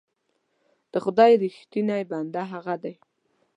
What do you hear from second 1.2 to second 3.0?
رښتونی بنده هغه دی.